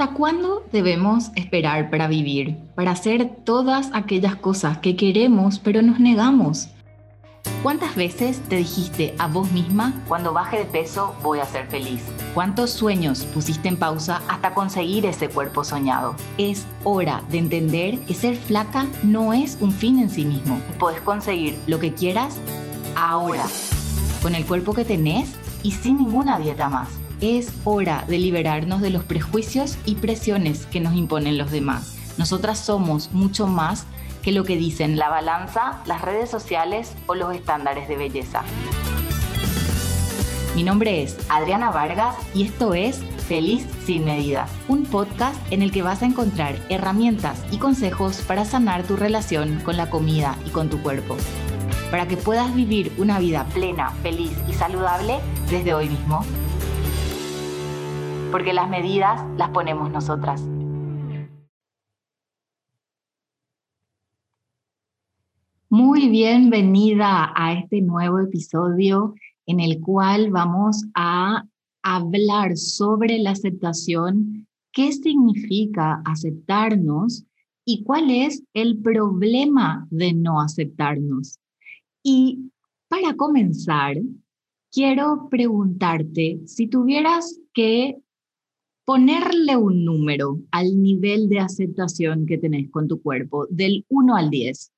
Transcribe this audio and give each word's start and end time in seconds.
¿Hasta 0.00 0.14
cuándo 0.14 0.64
debemos 0.72 1.30
esperar 1.34 1.90
para 1.90 2.08
vivir, 2.08 2.56
para 2.74 2.92
hacer 2.92 3.30
todas 3.44 3.90
aquellas 3.92 4.34
cosas 4.34 4.78
que 4.78 4.96
queremos 4.96 5.58
pero 5.58 5.82
nos 5.82 6.00
negamos? 6.00 6.68
¿Cuántas 7.62 7.96
veces 7.96 8.40
te 8.48 8.56
dijiste 8.56 9.14
a 9.18 9.26
vos 9.26 9.52
misma, 9.52 9.92
cuando 10.08 10.32
baje 10.32 10.60
de 10.60 10.64
peso 10.64 11.14
voy 11.22 11.40
a 11.40 11.44
ser 11.44 11.66
feliz? 11.66 12.00
¿Cuántos 12.32 12.70
sueños 12.70 13.26
pusiste 13.26 13.68
en 13.68 13.76
pausa 13.76 14.22
hasta 14.26 14.54
conseguir 14.54 15.04
ese 15.04 15.28
cuerpo 15.28 15.64
soñado? 15.64 16.14
Es 16.38 16.66
hora 16.82 17.22
de 17.30 17.36
entender 17.36 17.98
que 17.98 18.14
ser 18.14 18.36
flaca 18.36 18.86
no 19.02 19.34
es 19.34 19.58
un 19.60 19.70
fin 19.70 19.98
en 19.98 20.08
sí 20.08 20.24
mismo. 20.24 20.62
Puedes 20.78 21.02
conseguir 21.02 21.58
lo 21.66 21.78
que 21.78 21.92
quieras 21.92 22.38
ahora, 22.96 23.44
con 24.22 24.34
el 24.34 24.46
cuerpo 24.46 24.72
que 24.72 24.86
tenés 24.86 25.34
y 25.62 25.72
sin 25.72 25.98
ninguna 25.98 26.38
dieta 26.38 26.70
más. 26.70 26.88
Es 27.20 27.52
hora 27.64 28.06
de 28.08 28.16
liberarnos 28.16 28.80
de 28.80 28.88
los 28.88 29.04
prejuicios 29.04 29.76
y 29.84 29.96
presiones 29.96 30.64
que 30.64 30.80
nos 30.80 30.94
imponen 30.94 31.36
los 31.36 31.50
demás. 31.50 31.98
Nosotras 32.16 32.58
somos 32.58 33.12
mucho 33.12 33.46
más 33.46 33.86
que 34.22 34.32
lo 34.32 34.44
que 34.44 34.56
dicen 34.56 34.96
la 34.96 35.10
balanza, 35.10 35.82
las 35.84 36.00
redes 36.00 36.30
sociales 36.30 36.94
o 37.06 37.14
los 37.14 37.34
estándares 37.34 37.88
de 37.88 37.96
belleza. 37.96 38.42
Mi 40.56 40.62
nombre 40.62 41.02
es 41.02 41.18
Adriana 41.28 41.70
Vargas 41.70 42.16
y 42.34 42.44
esto 42.44 42.72
es 42.72 43.02
Feliz 43.28 43.66
sin 43.84 44.06
medida, 44.06 44.48
un 44.66 44.84
podcast 44.84 45.36
en 45.52 45.62
el 45.62 45.70
que 45.70 45.82
vas 45.82 46.02
a 46.02 46.06
encontrar 46.06 46.56
herramientas 46.68 47.44
y 47.52 47.58
consejos 47.58 48.22
para 48.22 48.44
sanar 48.44 48.82
tu 48.82 48.96
relación 48.96 49.60
con 49.60 49.76
la 49.76 49.88
comida 49.88 50.36
y 50.46 50.50
con 50.50 50.68
tu 50.68 50.82
cuerpo, 50.82 51.16
para 51.92 52.08
que 52.08 52.16
puedas 52.16 52.52
vivir 52.56 52.92
una 52.98 53.20
vida 53.20 53.44
plena, 53.54 53.90
feliz 54.02 54.32
y 54.48 54.54
saludable 54.54 55.20
desde 55.48 55.74
hoy 55.74 55.90
mismo 55.90 56.24
porque 58.30 58.52
las 58.52 58.68
medidas 58.68 59.20
las 59.36 59.50
ponemos 59.50 59.90
nosotras. 59.90 60.40
Muy 65.68 66.08
bienvenida 66.08 67.32
a 67.34 67.52
este 67.54 67.80
nuevo 67.80 68.18
episodio 68.20 69.14
en 69.46 69.60
el 69.60 69.80
cual 69.80 70.30
vamos 70.30 70.84
a 70.94 71.44
hablar 71.82 72.56
sobre 72.56 73.18
la 73.18 73.30
aceptación, 73.30 74.46
qué 74.72 74.92
significa 74.92 76.02
aceptarnos 76.04 77.24
y 77.64 77.82
cuál 77.84 78.10
es 78.10 78.42
el 78.54 78.78
problema 78.78 79.86
de 79.90 80.12
no 80.12 80.40
aceptarnos. 80.40 81.38
Y 82.02 82.50
para 82.88 83.14
comenzar, 83.14 83.96
quiero 84.72 85.28
preguntarte 85.30 86.40
si 86.46 86.66
tuvieras 86.66 87.40
que 87.52 87.96
ponerle 88.90 89.56
un 89.56 89.84
número 89.84 90.40
al 90.50 90.82
nivel 90.82 91.28
de 91.28 91.38
aceptación 91.38 92.26
que 92.26 92.38
tenés 92.38 92.68
con 92.72 92.88
tu 92.88 93.00
cuerpo, 93.00 93.46
del 93.48 93.86
1 93.88 94.16
al 94.16 94.30
10. 94.30 94.72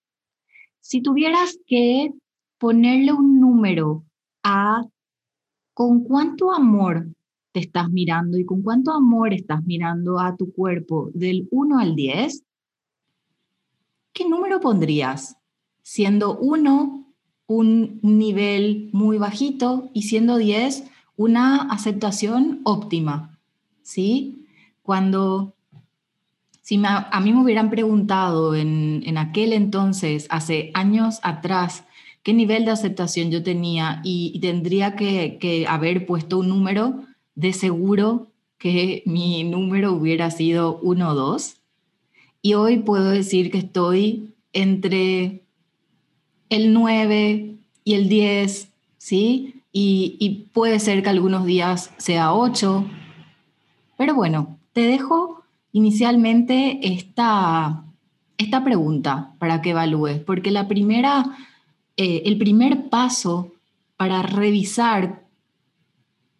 Si 0.81 1.01
tuvieras 1.01 1.59
que 1.67 2.13
ponerle 2.59 3.15
un 3.15 3.41
número 3.41 4.05
a 4.43 4.85
con 5.73 6.05
cuánto 6.05 6.53
amor 6.53 7.07
te 7.53 7.61
estás 7.61 7.89
mirando 7.89 8.37
y 8.37 8.45
con 8.45 8.61
cuánto 8.61 8.93
amor 8.93 9.33
estás 9.33 9.65
mirando 9.65 10.21
a 10.21 10.37
tu 10.37 10.53
cuerpo 10.53 11.09
del 11.15 11.49
1 11.51 11.79
al 11.79 11.95
10, 11.95 12.45
¿qué 14.13 14.29
número 14.29 14.61
pondrías? 14.61 15.39
Siendo 15.81 16.37
1 16.37 17.15
un 17.47 17.99
nivel 18.03 18.91
muy 18.93 19.17
bajito 19.17 19.91
y 19.95 20.03
siendo 20.03 20.37
10 20.37 20.85
una 21.17 21.63
aceptación 21.63 22.61
óptima. 22.65 23.32
¿Sí? 23.83 24.47
Cuando, 24.83 25.55
si 26.61 26.81
a 26.85 27.21
mí 27.21 27.33
me 27.33 27.43
hubieran 27.43 27.71
preguntado 27.71 28.55
en, 28.55 29.03
en, 29.07 29.19
aquel 29.19 29.53
entonces, 29.53 30.27
hace 30.31 30.71
años 30.75 31.21
atrás, 31.23 31.85
qué 32.23 32.33
nivel 32.33 32.65
de 32.65 32.71
aceptación 32.71 33.31
yo 33.31 33.43
tenía 33.43 34.01
y, 34.05 34.39
tendría 34.41 34.97
que, 34.97 35.39
que, 35.41 35.67
haber 35.67 36.07
puesto 36.07 36.39
un 36.39 36.49
número, 36.49 37.05
de 37.35 37.53
seguro 37.53 38.29
que 38.59 39.03
mi 39.07 39.43
número 39.45 39.93
hubiera 39.93 40.31
sido 40.31 40.79
1 40.83 41.11
o 41.11 41.15
2. 41.15 41.57
Y 42.43 42.55
hoy 42.55 42.79
puedo 42.79 43.11
decir 43.11 43.51
que 43.51 43.59
estoy 43.59 44.35
entre 44.53 45.43
el 46.49 46.73
9 46.73 47.57
y 47.85 47.95
el 47.95 48.09
10, 48.09 48.69
¿sí? 48.99 49.55
Y, 49.73 50.17
y 50.21 50.49
puede 50.53 50.79
ser 50.79 51.03
que 51.03 51.09
algunos 51.09 51.47
días 51.47 51.93
sea 51.97 52.35
8, 52.35 52.85
pero 54.03 54.17
bueno, 54.17 54.59
te 54.73 54.81
dejo 54.81 55.45
inicialmente 55.71 56.81
esta, 56.83 57.85
esta 58.37 58.65
pregunta 58.65 59.31
para 59.39 59.63
que 59.63 59.71
evalúes, 59.71 60.19
porque 60.19 60.51
la 60.51 60.67
primera, 60.67 61.25
eh, 61.97 62.23
el 62.25 62.37
primer 62.37 62.89
paso 62.89 63.53
para 63.97 64.23
revisar 64.23 65.23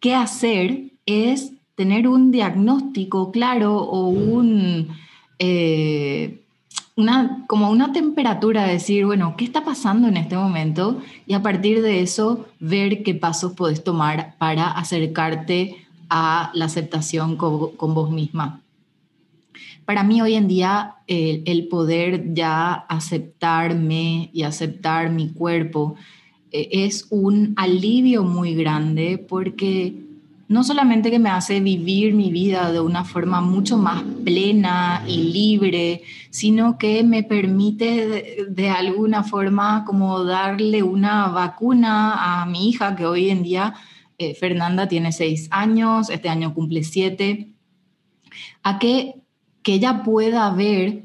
qué 0.01 0.13
hacer 0.13 0.91
es 1.05 1.53
tener 1.75 2.09
un 2.09 2.31
diagnóstico 2.31 3.31
claro 3.31 3.77
o 3.77 4.09
un, 4.09 4.89
eh, 5.39 6.41
una, 6.97 7.45
como 7.47 7.71
una 7.71 7.93
temperatura, 7.93 8.67
decir, 8.67 9.05
bueno, 9.05 9.35
¿qué 9.37 9.45
está 9.45 9.63
pasando 9.63 10.09
en 10.09 10.17
este 10.17 10.35
momento? 10.35 11.01
Y 11.27 11.33
a 11.33 11.41
partir 11.41 11.81
de 11.81 12.01
eso, 12.01 12.45
ver 12.59 13.03
qué 13.03 13.15
pasos 13.15 13.53
puedes 13.53 13.85
tomar 13.85 14.35
para 14.37 14.69
acercarte 14.69 15.77
a 16.09 16.51
la 16.53 16.65
aceptación 16.65 17.37
con, 17.37 17.93
vos 17.93 18.11
misma. 18.11 18.61
Para 19.85 20.03
mí 20.03 20.21
hoy 20.21 20.35
en 20.35 20.47
día 20.47 20.95
el, 21.07 21.67
poder 21.67 22.33
ya 22.33 22.73
aceptarme 22.73 24.29
y 24.33 24.43
aceptar 24.43 25.09
mi 25.09 25.29
cuerpo 25.29 25.95
eh, 26.51 26.69
es 26.71 27.07
un 27.09 27.53
alivio 27.57 28.23
muy 28.23 28.55
grande 28.55 29.17
porque 29.17 30.03
no 30.53 30.63
solamente 30.63 31.09
que 31.09 31.19
me 31.19 31.29
hace 31.29 31.59
vivir 31.61 32.13
mi 32.13 32.31
vida 32.31 32.71
de 32.71 32.79
una 32.79 33.05
forma 33.05 33.41
mucho 33.41 33.77
más 33.77 34.03
plena 34.23 35.03
y 35.07 35.31
libre, 35.31 36.03
sino 36.29 36.77
que 36.77 37.03
me 37.03 37.23
permite 37.23 38.45
de, 38.49 38.69
alguna 38.69 39.23
forma 39.23 39.83
como 39.83 40.23
darle 40.23 40.83
una 40.83 41.29
vacuna 41.29 42.41
a 42.41 42.45
mi 42.45 42.69
hija 42.69 42.95
que 42.95 43.05
hoy 43.05 43.29
en 43.29 43.41
día 43.41 43.73
eh, 44.17 44.35
Fernanda 44.35 44.87
tiene 44.87 45.11
seis 45.11 45.47
años, 45.51 46.09
este 46.09 46.29
año 46.29 46.53
cumple 46.53 46.83
siete, 46.83 47.53
a 48.63 48.79
que, 48.79 49.15
que 49.61 49.73
ella 49.73 50.03
pueda 50.03 50.49
ver 50.51 51.03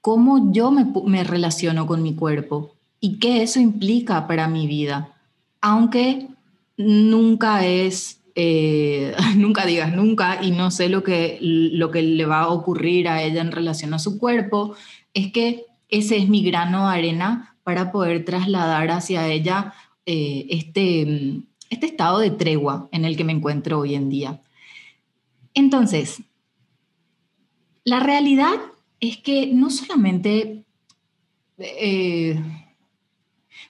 cómo 0.00 0.52
yo 0.52 0.70
me, 0.70 1.24
relaciono 1.24 1.86
con 1.86 2.02
mi 2.02 2.14
cuerpo 2.14 2.74
y 3.00 3.18
qué 3.18 3.42
eso 3.42 3.58
implica 3.58 4.26
para 4.26 4.48
mi 4.48 4.66
vida, 4.66 5.14
aunque 5.60 6.28
nunca 6.76 7.64
es, 7.66 8.20
eh, 8.34 9.14
nunca 9.36 9.64
digas 9.64 9.94
nunca 9.94 10.42
y 10.42 10.50
no 10.50 10.70
sé 10.70 10.88
lo 10.88 11.02
que, 11.02 11.38
lo 11.40 11.90
que 11.90 12.02
le 12.02 12.26
va 12.26 12.42
a 12.42 12.48
ocurrir 12.48 13.08
a 13.08 13.22
ella 13.22 13.40
en 13.40 13.52
relación 13.52 13.94
a 13.94 13.98
su 13.98 14.18
cuerpo, 14.18 14.74
es 15.14 15.32
que 15.32 15.64
ese 15.88 16.18
es 16.18 16.28
mi 16.28 16.42
grano 16.42 16.88
de 16.88 16.94
arena 16.96 17.56
para 17.62 17.90
poder 17.90 18.24
trasladar 18.24 18.90
hacia 18.90 19.26
ella 19.28 19.72
eh, 20.06 20.46
este 20.50 21.40
este 21.74 21.86
estado 21.86 22.18
de 22.18 22.30
tregua 22.30 22.88
en 22.92 23.04
el 23.04 23.16
que 23.16 23.24
me 23.24 23.32
encuentro 23.32 23.80
hoy 23.80 23.94
en 23.94 24.08
día. 24.08 24.40
Entonces, 25.52 26.22
la 27.84 28.00
realidad 28.00 28.54
es 29.00 29.18
que 29.18 29.48
no 29.48 29.70
solamente 29.70 30.64
eh, 31.58 32.42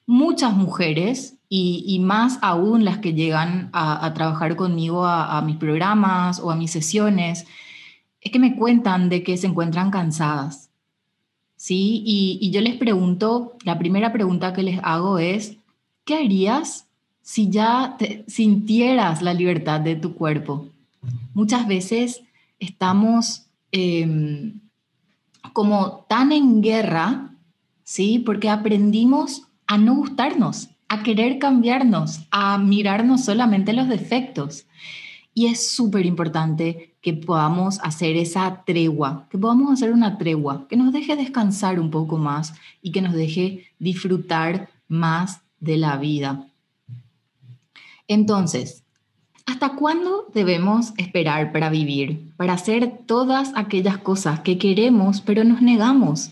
muchas 0.07 0.57
mujeres, 0.57 1.35
y, 1.57 2.01
más 2.01 2.39
aún 2.43 2.85
las 2.85 2.99
que 2.99 3.15
llegan 3.15 3.71
a, 3.73 4.13
trabajar 4.13 4.57
conmigo 4.57 5.07
a, 5.07 5.41
mis 5.43 5.57
programas 5.57 6.41
o 6.41 6.51
a 6.51 6.57
mis 6.57 6.73
sesiones, 6.73 7.47
es 8.21 8.33
que 8.33 8.41
me 8.41 8.57
cuentan 8.57 9.09
de 9.09 9.23
que 9.23 9.37
se 9.37 9.47
encuentran 9.47 9.93
cansadas. 9.93 10.71
¿sí? 11.55 12.03
Y, 12.05 12.39
y 12.41 12.51
yo 12.51 12.61
les 12.61 12.75
pregunto, 12.75 13.53
la 13.65 13.79
primera 13.79 14.13
pregunta 14.13 14.53
que 14.53 14.65
les 14.65 14.81
hago 14.83 15.21
es, 15.21 15.57
¿qué 16.05 16.17
harías 16.17 16.89
si 17.25 17.49
ya 17.49 17.97
sintieras 18.27 19.23
la 19.23 19.33
libertad 19.33 19.81
de 19.81 19.97
tu 19.97 20.15
cuerpo. 20.15 20.69
Muchas 21.33 21.67
veces 21.67 22.21
estamos 22.61 23.47
em, 23.73 24.61
como 25.55 26.05
tan 26.07 26.33
en 26.33 26.61
guerra, 26.61 27.31
¿sí? 27.83 28.19
Porque 28.25 28.51
aprendimos 28.51 29.49
a 29.67 29.79
no 29.79 29.95
gustarnos, 29.95 30.69
a 30.89 31.03
querer 31.03 31.39
cambiarnos, 31.39 32.21
a 32.31 32.59
mirarnos 32.59 33.25
solamente 33.25 33.73
los 33.73 33.89
defectos. 33.89 34.67
Y 35.33 35.47
es 35.47 35.71
súper 35.71 36.05
importante 36.05 36.95
que 37.01 37.15
podamos 37.15 37.81
hacer 37.81 38.19
esa 38.19 38.65
tregua, 38.67 39.27
que 39.31 39.39
podamos 39.39 39.73
hacer 39.73 39.93
una 39.93 40.19
tregua, 40.19 40.69
que 40.69 40.77
nos 40.77 40.93
deje 40.93 41.17
descansar 41.17 41.81
un 41.81 41.91
poco 41.91 42.19
más 42.19 42.53
y 42.83 42.93
que 42.93 43.01
nos 43.01 43.15
deje 43.15 43.65
disfrutar 43.79 44.69
más 44.89 45.41
de 45.59 45.79
la 45.79 45.97
vida. 45.97 46.49
Entonces, 48.09 48.85
¿Hasta 49.47 49.77
cuándo 49.77 50.27
debemos 50.33 50.95
esperar 50.97 51.53
para 51.53 51.69
vivir, 51.69 52.33
para 52.39 52.55
hacer 52.55 53.01
todas 53.07 53.53
aquellas 53.55 53.99
cosas 53.99 54.41
que 54.41 54.57
queremos 54.57 55.21
pero 55.21 55.45
nos 55.45 55.61
negamos? 55.61 56.31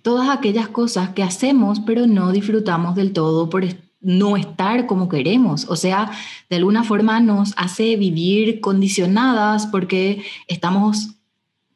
Todas 0.00 0.30
aquellas 0.30 0.68
cosas 0.68 1.10
que 1.10 1.22
hacemos 1.22 1.80
pero 1.80 2.06
no 2.06 2.32
disfrutamos 2.32 2.94
del 2.94 3.12
todo 3.12 3.50
por 3.50 3.64
no 4.00 4.36
estar 4.38 4.86
como 4.86 5.10
queremos. 5.10 5.66
O 5.68 5.76
sea, 5.76 6.10
de 6.48 6.56
alguna 6.56 6.84
forma 6.84 7.20
nos 7.20 7.52
hace 7.58 7.96
vivir 7.96 8.60
condicionadas 8.62 9.66
porque 9.66 10.24
estamos 10.48 11.16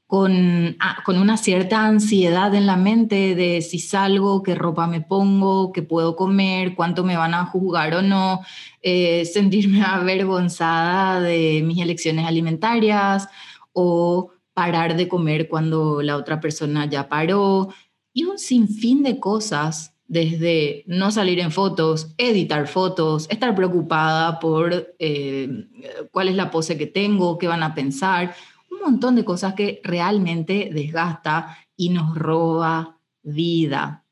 con, 0.09 0.75
ah, 0.81 1.03
con, 1.05 1.19
una 1.19 1.37
cierta 1.37 1.85
ansiedad 1.85 2.55
en 2.55 2.65
la 2.65 2.77
mente 2.77 3.35
de 3.35 3.61
si 3.61 3.79
salgo, 3.79 4.43
qué 4.43 4.55
ropa 4.55 4.87
me 4.87 5.03
pongo, 5.03 5.71
qué 5.71 5.83
puedo 5.83 6.17
comer, 6.17 6.75
cuánto 6.75 7.05
me 7.05 7.19
van 7.19 7.35
a 7.35 7.45
juzgar 7.45 7.95
o 7.95 8.01
no, 8.01 8.41
eh, 8.81 9.27
sentirme 9.27 9.83
avergonzada 9.87 11.21
de 11.21 11.63
mis 11.63 11.79
elecciones 11.83 12.27
alimentarias 12.27 13.29
o 13.75 14.31
parar 14.55 14.97
de 14.97 15.09
comer 15.09 15.47
cuando 15.47 16.01
la 16.01 16.17
otra 16.17 16.41
persona 16.41 16.87
ya 16.87 17.11
paró 17.11 17.69
y 18.15 18.25
un 18.25 18.39
sinfín 18.39 19.03
de 19.03 19.21
cosas 19.21 19.95
desde 20.07 20.85
no 20.87 21.11
salir 21.11 21.39
en 21.39 21.53
fotos, 21.53 22.15
editar 22.17 22.67
fotos, 22.67 23.27
estar 23.29 23.55
preocupada 23.55 24.41
por 24.41 24.95
eh, 24.99 25.67
cuál 26.13 26.29
es 26.29 26.35
la 26.35 26.51
pose 26.51 26.79
que 26.79 26.87
tengo, 26.87 27.37
qué 27.37 27.47
van 27.47 27.63
a 27.63 27.75
pensar, 27.75 28.35
un 28.79 28.93
montón 28.93 29.17
de 29.17 29.25
cosas 29.25 29.55
que 29.55 29.81
realmente 29.85 30.71
desgasta 30.73 31.59
y 31.77 31.91
nos 31.91 32.17
roba 32.17 32.99
vida. 33.23 34.05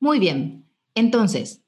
Muy 0.00 0.18
bien, 0.18 0.64
entonces, 0.94 1.62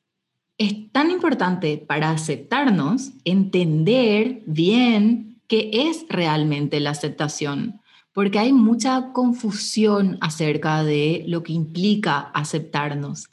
es 0.58 0.92
tan 0.92 1.10
importante 1.10 1.78
para 1.78 2.10
aceptarnos 2.10 3.10
entender 3.24 4.42
bien 4.46 5.40
qué 5.48 5.70
es 5.72 6.06
realmente 6.08 6.80
la 6.80 6.90
aceptación, 6.90 7.80
porque 8.12 8.38
hay 8.38 8.52
mucha 8.52 9.12
confusión 9.12 10.18
acerca 10.20 10.84
de 10.84 11.24
lo 11.26 11.42
que 11.42 11.52
implica 11.52 12.18
aceptarnos. 12.18 13.28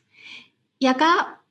Y 0.79 0.87
acá, 0.87 1.43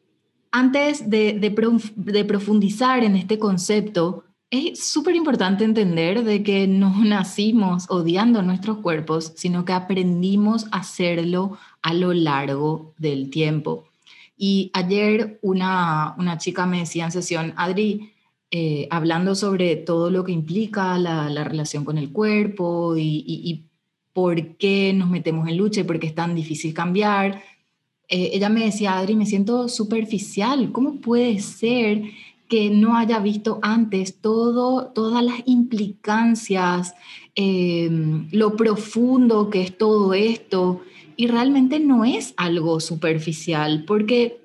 antes 0.51 1.09
de, 1.09 1.35
de 1.35 2.25
profundizar 2.25 3.05
en 3.05 3.15
este 3.15 3.39
concepto, 3.39 4.25
es 4.51 4.83
súper 4.83 5.15
importante 5.15 5.65
entender 5.65 6.25
de 6.25 6.43
que 6.43 6.67
no 6.67 6.93
nacimos 7.05 7.87
odiando 7.89 8.43
nuestros 8.43 8.79
cuerpos, 8.79 9.33
sino 9.37 9.65
que 9.65 9.73
aprendimos 9.73 10.67
a 10.73 10.79
hacerlo 10.79 11.59
a 11.83 11.95
lo 11.95 12.13
largo 12.13 12.93
del 12.99 13.31
tiempo. 13.31 13.85
Y 14.37 14.71
ayer 14.73 15.39
una, 15.43 16.15
una 16.19 16.39
chica 16.39 16.67
me 16.67 16.81
decía 16.81 17.05
en 17.05 17.13
sesión, 17.13 17.53
Adri, 17.57 18.13
eh, 18.51 18.89
hablando 18.91 19.35
sobre 19.35 19.77
todo 19.77 20.11
lo 20.11 20.25
que 20.25 20.33
implica 20.33 20.99
la, 20.99 21.31
la 21.31 21.45
relación 21.45 21.85
con 21.85 21.99
el 21.99 22.11
cuerpo 22.11 22.97
y, 22.97 23.25
y, 23.27 23.67
por 24.13 24.57
qué 24.57 24.93
nos 24.93 25.09
metemos 25.09 25.49
en 25.49 25.57
lucha 25.57 25.83
y 25.83 25.85
por 25.85 26.01
qué 26.01 26.09
es 26.09 26.17
tan 26.17 26.35
difícil 26.35 26.75
cambiar. 26.75 27.45
Eh, 28.09 28.31
ella 28.33 28.49
me 28.49 28.65
decía, 28.65 28.99
Adri, 28.99 29.15
me 29.15 29.25
siento 29.25 29.69
superficial. 29.69 30.73
¿Cómo 30.73 31.01
puede 31.01 31.39
ser 31.39 32.03
que 32.51 32.69
no 32.69 32.97
haya 32.97 33.21
visto 33.21 33.61
antes 33.63 34.21
todo, 34.21 34.89
todas 34.89 35.23
las 35.23 35.41
implicancias, 35.47 36.95
em, 37.37 38.29
lo 38.33 38.57
profundo 38.57 39.51
que 39.51 39.63
es 39.63 39.79
todo 39.79 40.15
esto. 40.15 40.83
Y 41.17 41.29
realmente 41.29 41.79
no 41.79 42.05
es 42.05 42.35
algo 42.37 42.81
superficial, 42.81 43.85
porque 43.87 44.41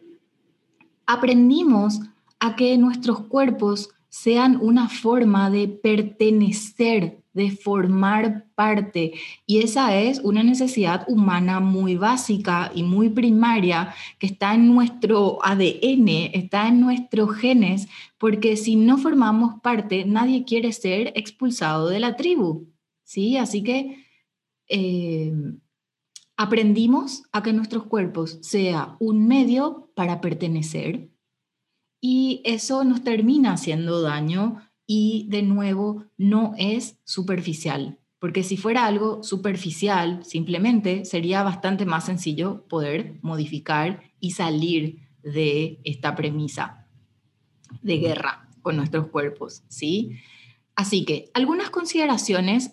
aprendimos 1.08 2.00
a 2.40 2.56
que 2.56 2.78
nuestros 2.78 3.22
cuerpos 3.22 3.90
sean 4.08 4.60
una 4.62 4.88
forma 4.88 5.50
de 5.50 5.68
pertenecer 5.68 7.25
de 7.36 7.52
formar 7.52 8.46
parte. 8.56 9.14
Y 9.46 9.60
esa 9.60 9.96
es 9.96 10.20
una 10.20 10.42
necesidad 10.42 11.06
humana 11.08 11.60
muy 11.60 11.98
básica 11.98 12.72
y 12.74 12.82
muy 12.82 13.10
primaria 13.10 13.94
que 14.18 14.28
está 14.28 14.56
en 14.56 14.74
nuestro 14.74 15.38
ADN, 15.44 16.08
está 16.34 16.70
en 16.70 16.80
nuestros 16.80 17.36
genes, 17.36 17.88
porque 18.18 18.56
si 18.56 18.78
no 18.78 18.98
formamos 18.98 19.60
parte, 19.62 20.06
nadie 20.06 20.46
quiere 20.46 20.72
ser 20.72 21.12
expulsado 21.16 21.90
de 21.90 22.00
la 22.00 22.16
tribu. 22.16 22.68
¿sí? 23.04 23.38
Así 23.38 23.64
que 23.64 24.06
eh, 24.70 25.34
aprendimos 26.38 27.24
a 27.34 27.44
que 27.44 27.52
nuestros 27.52 27.84
cuerpos 27.84 28.40
sea 28.42 28.96
un 29.00 29.28
medio 29.28 29.92
para 29.94 30.22
pertenecer 30.22 31.10
y 32.02 32.42
eso 32.46 32.86
nos 32.86 33.04
termina 33.04 33.54
haciendo 33.54 34.02
daño 34.02 34.62
y 34.88 35.28
de 35.30 35.42
nuevo 35.42 36.06
no 36.18 36.54
es 36.58 36.98
superficial, 37.04 38.00
porque 38.20 38.44
si 38.44 38.58
fuera 38.58 38.86
algo 38.86 39.24
superficial, 39.24 40.24
simplemente 40.24 41.06
sería 41.06 41.44
bastante 41.44 41.86
más 41.86 42.06
sencillo 42.06 42.66
poder 42.68 43.20
modificar 43.22 44.02
y 44.20 44.32
salir 44.32 45.08
de 45.24 45.80
esta 45.84 46.16
premisa 46.16 46.88
de 47.82 47.98
guerra 47.98 48.50
con 48.62 48.78
nuestros 48.78 49.08
cuerpos, 49.08 49.64
¿sí? 49.68 50.18
Así 50.76 51.06
que 51.06 51.30
algunas 51.34 51.70
consideraciones 51.70 52.72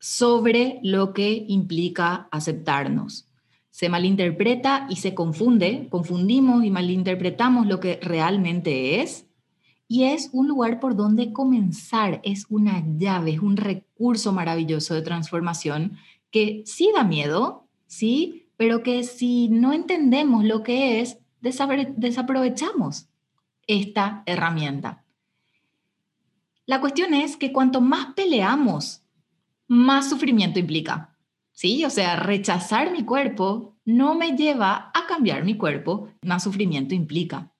sobre 0.00 0.80
lo 0.82 1.12
que 1.12 1.44
implica 1.48 2.28
aceptarnos. 2.30 3.28
Se 3.70 3.88
malinterpreta 3.88 4.86
y 4.90 4.96
se 4.96 5.14
confunde, 5.14 5.88
confundimos 5.90 6.64
y 6.64 6.70
malinterpretamos 6.70 7.66
lo 7.66 7.80
que 7.80 7.98
realmente 8.02 9.00
es 9.00 9.29
y 9.92 10.04
es 10.04 10.30
un 10.32 10.46
lugar 10.46 10.78
por 10.78 10.94
donde 10.94 11.32
comenzar, 11.32 12.20
es 12.22 12.46
una 12.48 12.80
llave, 12.96 13.32
es 13.32 13.40
un 13.40 13.56
recurso 13.56 14.32
maravilloso 14.32 14.94
de 14.94 15.02
transformación 15.02 15.96
que 16.30 16.62
sí 16.64 16.92
da 16.94 17.02
miedo, 17.02 17.66
sí, 17.88 18.46
pero 18.56 18.84
que 18.84 19.02
si 19.02 19.48
no 19.48 19.72
entendemos 19.72 20.44
lo 20.44 20.62
que 20.62 21.00
es, 21.00 21.18
desaprovechamos 21.40 23.08
esta 23.66 24.22
herramienta. 24.26 25.04
La 26.66 26.80
cuestión 26.80 27.12
es 27.12 27.36
que 27.36 27.52
cuanto 27.52 27.80
más 27.80 28.14
peleamos, 28.14 29.02
más 29.66 30.08
sufrimiento 30.08 30.60
implica. 30.60 31.16
¿Sí? 31.50 31.84
O 31.84 31.90
sea, 31.90 32.14
rechazar 32.14 32.92
mi 32.92 33.02
cuerpo 33.02 33.74
no 33.84 34.14
me 34.14 34.36
lleva 34.36 34.92
a 34.94 35.06
cambiar 35.08 35.44
mi 35.44 35.56
cuerpo, 35.56 36.10
más 36.22 36.44
sufrimiento 36.44 36.94
implica. 36.94 37.50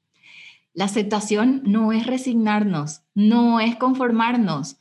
La 0.72 0.84
aceptación 0.84 1.62
no 1.64 1.92
es 1.92 2.06
resignarnos, 2.06 3.02
no 3.14 3.60
es 3.60 3.76
conformarnos. 3.76 4.76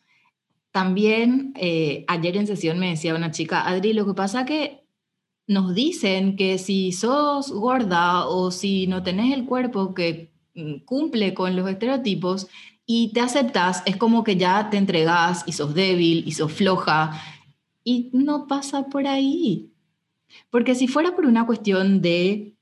También 0.72 1.54
eh, 1.56 2.06
ayer 2.08 2.38
en 2.38 2.48
sesión 2.48 2.78
me 2.78 2.90
decía 2.90 3.16
una 3.16 3.32
chica, 3.32 3.68
Adri, 3.68 3.94
lo 3.94 4.06
que 4.06 4.14
pasa 4.14 4.46
que 4.46 4.84
nos 5.48 5.74
dicen 5.74 6.36
que 6.36 6.60
si 6.60 6.92
sos 6.92 7.52
gorda 7.52 8.28
o 8.28 8.52
si 8.52 8.86
no 8.86 9.02
tenés 9.02 9.34
el 9.34 9.46
cuerpo 9.46 9.96
que 9.96 10.32
mm, 10.54 10.86
cumple 10.86 11.34
con 11.34 11.56
los 11.56 11.68
estereotipos 11.68 12.48
y 12.86 13.12
te 13.14 13.22
aceptas, 13.22 13.82
es 13.88 13.98
como 13.98 14.24
que 14.24 14.36
ya 14.36 14.70
te 14.70 14.78
entregas 14.78 15.44
y 15.48 15.54
sos 15.54 15.74
débil 15.74 16.24
y 16.28 16.34
sos 16.34 16.52
floja. 16.52 17.20
Y 17.84 18.12
no 18.14 18.48
pasa 18.48 18.86
por 18.90 19.08
ahí. 19.08 19.72
Porque 20.52 20.76
si 20.76 20.88
fuera 20.88 21.16
por 21.16 21.26
una 21.26 21.48
cuestión 21.48 22.02
de 22.02 22.56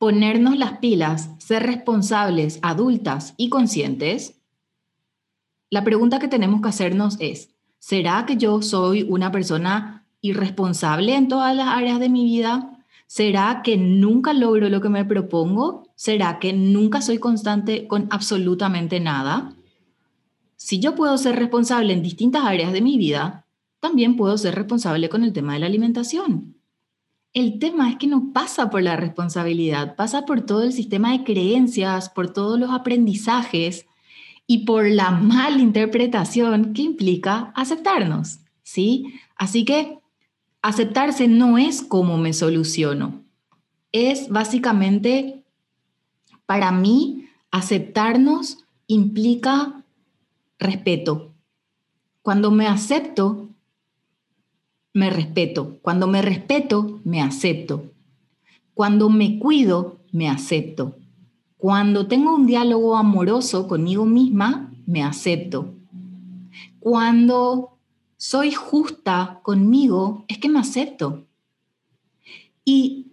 ponernos 0.00 0.56
las 0.56 0.78
pilas, 0.78 1.28
ser 1.36 1.62
responsables, 1.64 2.58
adultas 2.62 3.34
y 3.36 3.50
conscientes, 3.50 4.40
la 5.68 5.84
pregunta 5.84 6.18
que 6.18 6.26
tenemos 6.26 6.62
que 6.62 6.70
hacernos 6.70 7.18
es, 7.20 7.50
¿será 7.78 8.24
que 8.24 8.38
yo 8.38 8.62
soy 8.62 9.02
una 9.02 9.30
persona 9.30 10.06
irresponsable 10.22 11.14
en 11.14 11.28
todas 11.28 11.54
las 11.54 11.68
áreas 11.68 12.00
de 12.00 12.08
mi 12.08 12.24
vida? 12.24 12.82
¿Será 13.08 13.60
que 13.62 13.76
nunca 13.76 14.32
logro 14.32 14.70
lo 14.70 14.80
que 14.80 14.88
me 14.88 15.04
propongo? 15.04 15.86
¿Será 15.96 16.38
que 16.38 16.54
nunca 16.54 17.02
soy 17.02 17.18
constante 17.18 17.86
con 17.86 18.06
absolutamente 18.08 19.00
nada? 19.00 19.52
Si 20.56 20.80
yo 20.80 20.94
puedo 20.94 21.18
ser 21.18 21.36
responsable 21.36 21.92
en 21.92 22.02
distintas 22.02 22.46
áreas 22.46 22.72
de 22.72 22.80
mi 22.80 22.96
vida, 22.96 23.44
también 23.80 24.16
puedo 24.16 24.38
ser 24.38 24.54
responsable 24.54 25.10
con 25.10 25.24
el 25.24 25.34
tema 25.34 25.52
de 25.52 25.58
la 25.58 25.66
alimentación. 25.66 26.56
El 27.32 27.60
tema 27.60 27.90
es 27.90 27.96
que 27.96 28.08
no 28.08 28.32
pasa 28.32 28.70
por 28.70 28.82
la 28.82 28.96
responsabilidad, 28.96 29.94
pasa 29.94 30.24
por 30.26 30.40
todo 30.40 30.64
el 30.64 30.72
sistema 30.72 31.12
de 31.12 31.22
creencias, 31.22 32.10
por 32.10 32.32
todos 32.32 32.58
los 32.58 32.70
aprendizajes 32.70 33.86
y 34.46 34.64
por 34.64 34.88
la 34.88 35.10
malinterpretación 35.12 36.72
que 36.72 36.82
implica 36.82 37.52
aceptarnos, 37.54 38.40
¿sí? 38.62 39.14
Así 39.36 39.64
que 39.64 40.00
aceptarse 40.60 41.28
no 41.28 41.56
es 41.56 41.82
como 41.82 42.18
me 42.18 42.32
soluciono, 42.32 43.22
es 43.92 44.28
básicamente, 44.28 45.44
para 46.46 46.72
mí, 46.72 47.28
aceptarnos 47.50 48.58
implica 48.86 49.84
respeto. 50.58 51.32
Cuando 52.22 52.50
me 52.50 52.66
acepto, 52.66 53.49
me 54.92 55.10
respeto. 55.10 55.78
Cuando 55.82 56.06
me 56.06 56.22
respeto, 56.22 57.00
me 57.04 57.20
acepto. 57.20 57.92
Cuando 58.74 59.10
me 59.10 59.38
cuido, 59.38 60.00
me 60.12 60.28
acepto. 60.28 60.96
Cuando 61.56 62.06
tengo 62.06 62.34
un 62.34 62.46
diálogo 62.46 62.96
amoroso 62.96 63.68
conmigo 63.68 64.06
misma, 64.06 64.72
me 64.86 65.02
acepto. 65.02 65.74
Cuando 66.78 67.78
soy 68.16 68.52
justa 68.52 69.40
conmigo, 69.42 70.24
es 70.28 70.38
que 70.38 70.48
me 70.48 70.58
acepto. 70.58 71.26
Y 72.64 73.08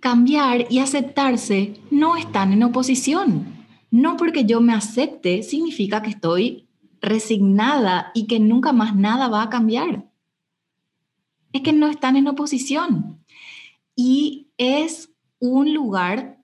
cambiar 0.00 0.66
y 0.70 0.80
aceptarse 0.80 1.74
no 1.90 2.16
están 2.16 2.52
en 2.52 2.64
oposición. 2.64 3.46
No 3.90 4.16
porque 4.16 4.44
yo 4.44 4.60
me 4.60 4.72
acepte 4.72 5.42
significa 5.42 6.02
que 6.02 6.10
estoy 6.10 6.66
resignada 7.00 8.10
y 8.14 8.26
que 8.26 8.40
nunca 8.40 8.72
más 8.72 8.96
nada 8.96 9.28
va 9.28 9.42
a 9.42 9.50
cambiar. 9.50 10.11
Es 11.52 11.62
que 11.62 11.72
no 11.72 11.88
están 11.88 12.16
en 12.16 12.28
oposición. 12.28 13.24
Y 13.94 14.48
es 14.56 15.10
un 15.38 15.74
lugar, 15.74 16.38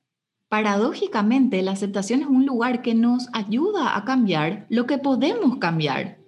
paradójicamente, 0.48 1.62
la 1.62 1.72
aceptación 1.72 2.20
es 2.20 2.26
un 2.26 2.46
lugar 2.46 2.82
que 2.82 2.94
nos 2.94 3.28
ayuda 3.32 3.96
a 3.96 4.04
cambiar 4.04 4.66
lo 4.68 4.86
que 4.86 4.98
podemos 4.98 5.56
cambiar. 5.58 6.18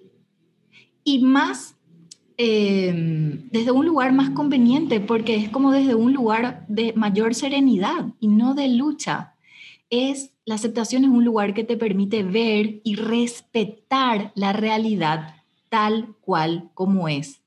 Y 1.04 1.20
más 1.20 1.76
Em, 2.42 3.50
desde 3.50 3.70
un 3.70 3.84
lugar 3.84 4.14
más 4.14 4.30
conveniente, 4.30 4.98
porque 4.98 5.36
es 5.36 5.50
como 5.50 5.72
desde 5.72 5.94
un 5.94 6.14
lugar 6.14 6.64
de 6.68 6.94
mayor 6.94 7.34
serenidad 7.34 8.06
y 8.18 8.28
no 8.28 8.54
de 8.54 8.66
lucha. 8.68 9.34
Es 9.90 10.32
la 10.46 10.54
aceptación 10.54 11.04
es 11.04 11.10
un 11.10 11.22
lugar 11.22 11.52
que 11.52 11.64
te 11.64 11.76
permite 11.76 12.22
ver 12.22 12.80
y 12.82 12.94
respetar 12.94 14.32
la 14.34 14.54
realidad 14.54 15.34
tal 15.68 16.14
cual 16.22 16.70
como 16.72 17.08
es. 17.08 17.42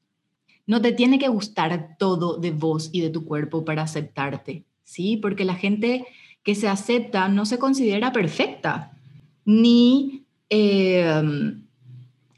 No 0.65 0.81
te 0.81 0.91
tiene 0.91 1.19
que 1.19 1.27
gustar 1.27 1.97
todo 1.97 2.37
de 2.37 2.51
vos 2.51 2.89
y 2.91 3.01
de 3.01 3.09
tu 3.09 3.25
cuerpo 3.25 3.65
para 3.65 3.83
aceptarte, 3.83 4.65
¿sí? 4.83 5.17
Porque 5.17 5.45
la 5.45 5.55
gente 5.55 6.05
que 6.43 6.55
se 6.55 6.67
acepta 6.67 7.27
no 7.27 7.45
se 7.45 7.59
considera 7.59 8.11
perfecta, 8.11 8.97
ni 9.45 10.25
eh, 10.49 11.21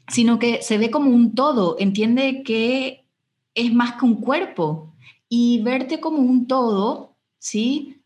sino 0.08 0.38
que 0.38 0.62
se 0.62 0.78
ve 0.78 0.90
como 0.90 1.10
un 1.10 1.34
todo, 1.34 1.76
entiende 1.78 2.42
que 2.44 3.04
es 3.54 3.72
más 3.72 3.94
que 3.94 4.04
un 4.04 4.20
cuerpo 4.20 4.94
y 5.28 5.60
verte 5.62 6.00
como 6.00 6.18
un 6.18 6.46
todo, 6.46 7.16
¿sí? 7.38 8.02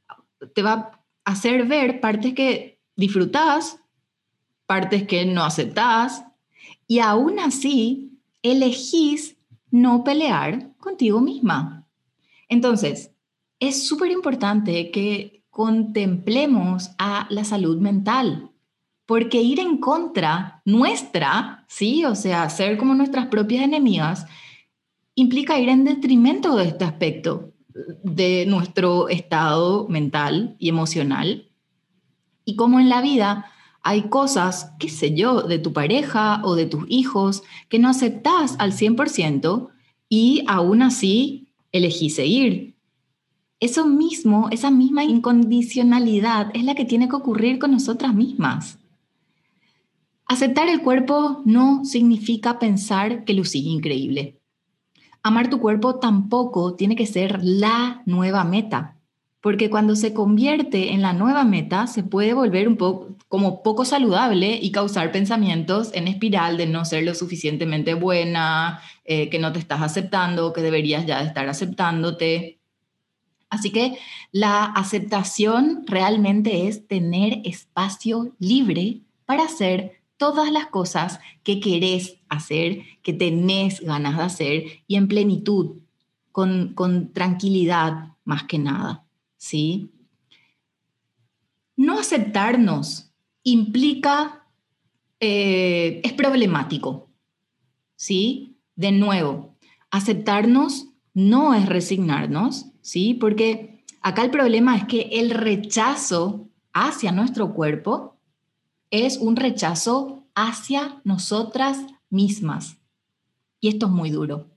Te 0.54 0.62
va 0.62 0.72
a 1.24 1.30
hacer 1.32 1.66
ver 1.66 2.00
partes 2.00 2.34
que 2.34 2.78
disfrutas, 2.96 3.78
partes 4.66 5.06
que 5.06 5.26
no 5.26 5.44
aceptas 5.44 6.24
y 6.86 7.00
aún 7.00 7.38
así 7.38 8.18
elegís 8.42 9.36
no 9.70 10.04
pelear 10.04 10.74
contigo 10.78 11.20
misma. 11.20 11.86
Entonces, 12.48 13.12
es 13.58 13.86
súper 13.86 14.10
importante 14.10 14.90
que 14.90 15.44
contemplemos 15.50 16.90
a 16.98 17.26
la 17.30 17.44
salud 17.44 17.78
mental 17.78 18.50
porque 19.10 19.42
ir 19.42 19.58
en 19.58 19.78
contra 19.78 20.62
nuestra, 20.64 21.64
¿sí? 21.66 22.04
O 22.04 22.14
sea, 22.14 22.48
ser 22.48 22.78
como 22.78 22.94
nuestras 22.94 23.26
propias 23.26 23.64
enemigas, 23.64 24.24
implica 25.16 25.58
ir 25.58 25.68
en 25.68 25.84
detrimento 25.84 26.54
de 26.54 26.68
este 26.68 26.84
aspecto 26.84 27.52
de 28.04 28.46
nuestro 28.46 29.08
estado 29.08 29.88
mental 29.88 30.54
y 30.60 30.68
emocional. 30.68 31.50
Y 32.44 32.54
como 32.54 32.78
en 32.78 32.88
la 32.88 33.00
vida 33.00 33.50
hay 33.82 34.08
cosas, 34.08 34.72
qué 34.78 34.88
sé 34.88 35.14
yo, 35.14 35.42
de 35.42 35.58
tu 35.58 35.72
pareja 35.72 36.42
o 36.44 36.54
de 36.54 36.66
tus 36.66 36.84
hijos 36.88 37.42
que 37.68 37.78
no 37.78 37.88
aceptas 37.88 38.56
al 38.58 38.72
100% 38.72 39.68
y 40.08 40.44
aún 40.46 40.82
así 40.82 41.48
elegí 41.72 42.10
seguir. 42.10 42.74
Eso 43.58 43.86
mismo, 43.86 44.48
esa 44.50 44.70
misma 44.70 45.04
incondicionalidad 45.04 46.50
es 46.54 46.64
la 46.64 46.74
que 46.74 46.84
tiene 46.84 47.08
que 47.08 47.16
ocurrir 47.16 47.58
con 47.58 47.72
nosotras 47.72 48.14
mismas. 48.14 48.78
Aceptar 50.26 50.68
el 50.68 50.82
cuerpo 50.82 51.42
no 51.44 51.84
significa 51.84 52.58
pensar 52.58 53.24
que 53.24 53.34
lucís 53.34 53.66
increíble. 53.66 54.38
Amar 55.22 55.50
tu 55.50 55.58
cuerpo 55.60 55.96
tampoco 55.96 56.74
tiene 56.74 56.96
que 56.96 57.06
ser 57.06 57.40
la 57.42 58.02
nueva 58.06 58.44
meta, 58.44 58.96
porque 59.40 59.70
cuando 59.70 59.96
se 59.96 60.12
convierte 60.12 60.92
en 60.92 61.02
la 61.02 61.12
nueva 61.12 61.44
meta 61.44 61.86
se 61.86 62.02
puede 62.02 62.34
volver 62.34 62.68
un 62.68 62.76
poco 62.76 63.16
como 63.28 63.62
poco 63.62 63.84
saludable 63.84 64.58
y 64.60 64.72
causar 64.72 65.12
pensamientos 65.12 65.90
en 65.94 66.08
espiral 66.08 66.56
de 66.56 66.66
no 66.66 66.84
ser 66.84 67.04
lo 67.04 67.14
suficientemente 67.14 67.94
buena, 67.94 68.80
eh, 69.04 69.30
que 69.30 69.38
no 69.38 69.52
te 69.52 69.60
estás 69.60 69.82
aceptando, 69.82 70.52
que 70.52 70.62
deberías 70.62 71.06
ya 71.06 71.22
estar 71.22 71.48
aceptándote. 71.48 72.58
Así 73.48 73.70
que 73.70 73.98
la 74.32 74.64
aceptación 74.64 75.84
realmente 75.86 76.66
es 76.66 76.88
tener 76.88 77.40
espacio 77.44 78.34
libre 78.38 79.02
para 79.26 79.46
ser 79.46 80.02
todas 80.16 80.50
las 80.52 80.66
cosas 80.66 81.18
que 81.42 81.60
querés 81.60 82.18
hacer, 82.28 82.82
que 83.02 83.12
tenés 83.12 83.80
ganas 83.80 84.16
de 84.16 84.22
hacer 84.22 84.64
y 84.86 84.96
en 84.96 85.08
plenitud, 85.08 85.78
con, 86.32 87.12
tranquilidad 87.12 88.16
más 88.24 88.44
que 88.44 88.58
nada, 88.58 89.04
¿sí? 89.40 89.90
No 91.76 91.98
aceptarnos 91.98 93.10
implica, 93.42 94.46
eh, 95.18 96.02
es 96.04 96.12
problemático, 96.12 97.10
¿sí? 97.96 98.58
De 98.76 98.92
nuevo, 98.92 99.56
aceptarnos 99.90 100.88
no 101.14 101.54
es 101.54 101.66
resignarnos, 101.66 102.66
¿sí? 102.82 103.14
Porque 103.14 103.82
acá 104.02 104.22
el 104.22 104.30
problema 104.30 104.76
es 104.76 104.84
que 104.84 105.08
el 105.12 105.30
rechazo 105.30 106.50
hacia 106.74 107.10
nuestro 107.10 107.54
cuerpo 107.54 108.18
es 108.90 109.16
un 109.16 109.36
rechazo 109.36 110.26
hacia 110.34 111.00
nosotras 111.04 111.86
mismas. 112.10 112.76
Y 113.58 113.68
esto 113.68 113.86
es 113.86 113.92
muy 113.92 114.10
duro, 114.10 114.50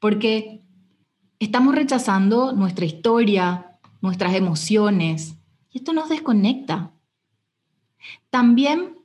porque 0.00 0.64
estamos 1.38 1.74
rechazando 1.74 2.52
nuestra 2.52 2.84
historia, 2.84 3.67
nuestras 4.00 4.34
emociones, 4.34 5.34
y 5.70 5.78
esto 5.78 5.92
nos 5.92 6.08
desconecta. 6.08 6.92
También 8.30 8.98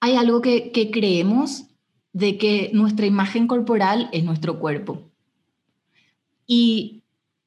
hay 0.00 0.16
algo 0.16 0.40
que, 0.40 0.90
creemos 0.92 1.66
de 2.12 2.36
que 2.36 2.70
nuestra 2.74 3.06
imagen 3.06 3.46
corporal 3.46 4.08
es 4.12 4.24
nuestro 4.24 4.58
cuerpo. 4.58 5.02
Y 6.46 7.02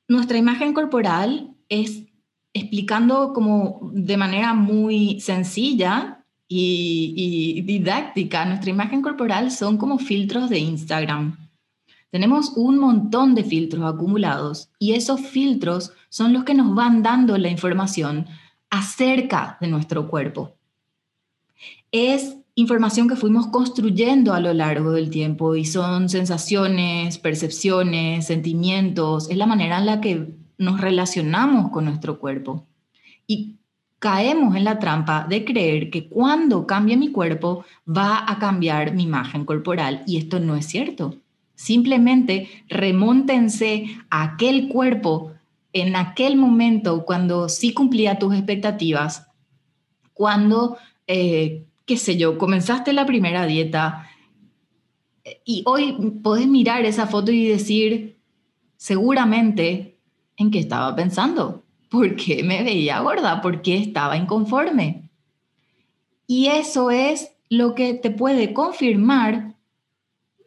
nuestra 0.07 0.37
imagen 0.37 0.73
corporal 0.73 1.53
es 1.69 2.03
explicando 2.53 3.33
como 3.33 3.91
de 3.93 4.17
manera 4.17 4.53
muy 4.53 5.19
sencilla 5.19 6.23
y, 6.47 7.61
didáctica, 7.65 8.45
nuestra 8.45 8.69
imagen 8.69 9.01
corporal 9.01 9.51
son 9.51 9.77
como 9.77 9.97
filtros 9.97 10.49
de 10.49 10.59
Instagram. 10.59 11.44
Tenemos 12.11 12.53
un 12.55 12.77
montón 12.77 13.35
de 13.35 13.43
filtros 13.43 13.83
acumulados 13.83 14.69
y 14.79 14.93
esos 14.93 15.21
filtros 15.21 15.91
son 16.09 16.33
los 16.33 16.43
que 16.43 16.53
nos 16.53 16.73
van 16.73 17.03
dando 17.03 17.37
la 17.37 17.49
información 17.49 18.27
acerca 18.69 19.57
de 19.59 19.67
nuestro 19.67 20.07
cuerpo. 20.07 20.55
Es 21.91 22.37
información 22.55 23.09
que 23.09 23.17
fuimos 23.17 23.47
construyendo 23.47 24.33
a 24.33 24.39
lo 24.39 24.53
largo 24.53 24.91
del 24.91 25.09
tiempo 25.09 25.55
y 25.55 25.65
son 25.65 26.09
sensaciones, 26.09 27.17
percepciones, 27.17 28.27
sentimientos, 28.27 29.29
es 29.29 29.37
la 29.37 29.45
manera 29.45 29.79
en 29.79 29.85
la 29.85 30.01
que 30.01 30.35
nos 30.57 30.79
relacionamos 30.79 31.69
con 31.71 31.85
nuestro 31.85 32.19
cuerpo 32.19 32.65
y 33.27 33.57
caemos 33.99 34.55
en 34.55 34.63
la 34.63 34.79
trampa 34.79 35.25
de 35.27 35.43
creer 35.43 35.89
que 35.89 36.07
cuando 36.07 36.65
cambie 36.65 36.95
mi 36.95 37.11
cuerpo 37.11 37.65
va 37.85 38.23
a 38.29 38.39
cambiar 38.39 38.93
mi 38.93 39.03
imagen 39.03 39.45
corporal 39.45 40.03
y 40.05 40.17
esto 40.17 40.39
no 40.39 40.55
es 40.55 40.65
cierto. 40.65 41.15
Simplemente 41.55 42.49
remóntense 42.67 43.85
a 44.09 44.23
aquel 44.23 44.67
cuerpo 44.67 45.33
en 45.73 45.95
aquel 45.95 46.37
momento 46.37 47.05
cuando 47.05 47.49
sí 47.49 47.73
cumplía 47.73 48.19
tus 48.19 48.33
expectativas, 48.33 49.27
cuando, 50.13 50.77
eh, 51.07 51.65
qué 51.85 51.97
sé 51.97 52.17
yo, 52.17 52.37
comenzaste 52.37 52.93
la 52.93 53.05
primera 53.05 53.45
dieta. 53.45 54.07
Y 55.43 55.63
hoy 55.65 55.93
podés 56.23 56.47
mirar 56.47 56.85
esa 56.85 57.07
foto 57.07 57.31
y 57.31 57.47
decir, 57.47 58.17
seguramente 58.77 59.97
en 60.37 60.51
qué 60.51 60.59
estaba 60.59 60.95
pensando, 60.95 61.63
por 61.89 62.15
qué 62.15 62.43
me 62.43 62.63
veía 62.63 62.99
gorda, 62.99 63.41
por 63.41 63.61
qué 63.61 63.77
estaba 63.77 64.17
inconforme. 64.17 65.09
Y 66.27 66.47
eso 66.47 66.91
es 66.91 67.31
lo 67.49 67.75
que 67.75 67.93
te 67.93 68.11
puede 68.11 68.53
confirmar 68.53 69.54